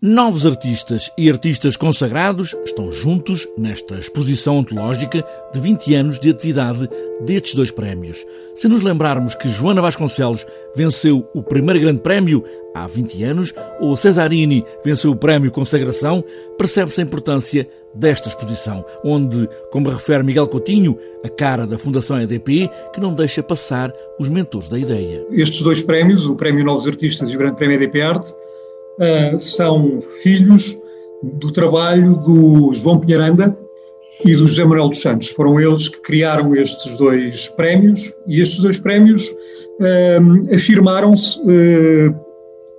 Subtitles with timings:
[0.00, 6.88] Novos artistas e artistas consagrados estão juntos nesta exposição ontológica de 20 anos de atividade
[7.20, 8.24] destes dois prémios.
[8.54, 12.44] Se nos lembrarmos que Joana Vasconcelos venceu o primeiro grande prémio
[12.76, 16.22] há 20 anos, ou Cesarini venceu o prémio Consagração,
[16.56, 22.70] percebe-se a importância desta exposição, onde, como refere Miguel Coutinho, a cara da Fundação EDP,
[22.94, 25.26] que não deixa passar os mentores da ideia.
[25.32, 28.32] Estes dois prémios, o Prémio Novos Artistas e o Grande Prémio EDP Arte,
[28.98, 30.78] uh, são filhos
[31.22, 33.56] do trabalho do João Pinharanda
[34.24, 35.28] e do José Manuel dos Santos.
[35.28, 42.14] Foram eles que criaram estes dois prémios e estes dois prémios uh, afirmaram-se, uh,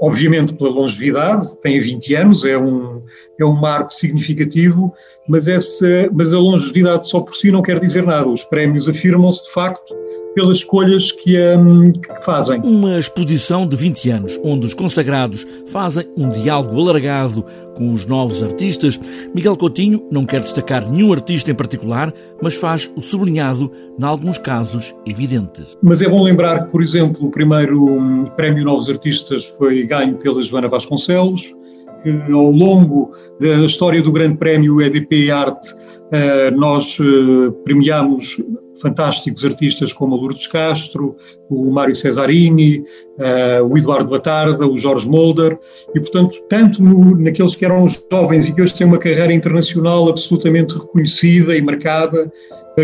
[0.00, 3.02] obviamente, pela longevidade, têm 20 anos, é um,
[3.38, 4.92] é um marco significativo,
[5.28, 8.28] mas, essa, mas a longevidade só por si não quer dizer nada.
[8.28, 9.94] Os prémios afirmam-se, de facto,
[10.34, 12.60] pelas escolhas que, um, que, fazem.
[12.62, 17.44] Uma exposição de 20 anos, onde os consagrados fazem um diálogo alargado
[17.74, 19.00] com os novos artistas.
[19.34, 22.12] Miguel Coutinho não quer destacar nenhum artista em particular,
[22.42, 25.76] mas faz o sublinhado, em alguns casos, evidentes.
[25.82, 30.16] Mas é bom lembrar que, por exemplo, o primeiro hum, Prémio Novos Artistas foi ganho
[30.16, 31.54] pela Joana Vasconcelos,
[32.02, 35.74] que ao longo da história do Grande Prémio EDP Arte
[36.12, 38.36] eh, nós eh, premiamos
[38.80, 41.16] fantásticos artistas como a Lourdes Castro,
[41.48, 42.84] o Mário Cesarini,
[43.18, 45.58] uh, o Eduardo Batarda, o Jorge Molder,
[45.94, 50.08] e portanto, tanto no, naqueles que eram jovens e que hoje têm uma carreira internacional
[50.08, 52.30] absolutamente reconhecida e marcada,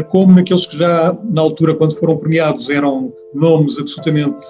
[0.08, 4.46] como naqueles que já, na altura, quando foram premiados, eram nomes absolutamente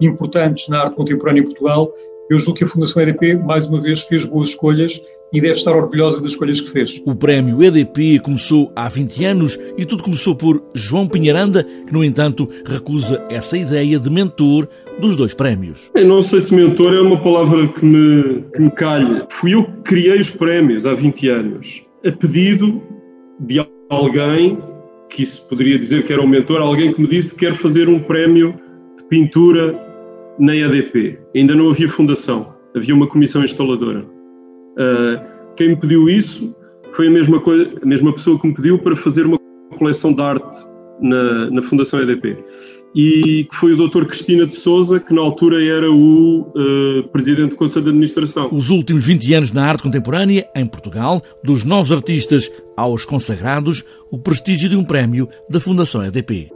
[0.00, 1.92] importantes na arte contemporânea em Portugal,
[2.28, 5.00] eu julgo que a Fundação EDP, mais uma vez, fez boas escolhas
[5.32, 7.00] e deve estar orgulhosa das escolhas que fez.
[7.04, 12.04] O prémio EDP começou há 20 anos e tudo começou por João Pinharanda, que, no
[12.04, 14.68] entanto, recusa essa ideia de mentor
[15.00, 15.90] dos dois prémios.
[15.94, 19.26] Eu não sei se mentor é uma palavra que me, que me calha.
[19.30, 22.82] Fui eu que criei os prémios há 20 anos, a pedido
[23.40, 24.58] de alguém,
[25.10, 27.88] que isso poderia dizer que era um mentor, alguém que me disse que quer fazer
[27.88, 28.54] um prémio
[28.96, 29.85] de pintura
[30.38, 31.18] na EDP.
[31.34, 34.00] Ainda não havia fundação, havia uma comissão instaladora.
[34.00, 36.54] Uh, quem me pediu isso
[36.92, 39.38] foi a mesma, coisa, a mesma pessoa que me pediu para fazer uma
[39.78, 40.58] coleção de arte
[41.00, 42.36] na, na Fundação EDP.
[42.94, 44.06] E que foi o Dr.
[44.06, 48.48] Cristina de Souza, que na altura era o uh, presidente do Conselho de Administração.
[48.50, 54.18] Os últimos 20 anos na arte contemporânea, em Portugal, dos novos artistas aos consagrados, o
[54.18, 56.50] prestígio de um prémio da Fundação EDP.